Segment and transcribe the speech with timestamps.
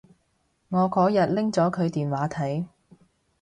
[0.69, 2.65] 我嗰日拎咗佢電話睇